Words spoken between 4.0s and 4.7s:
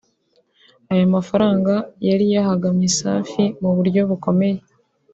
bukomeye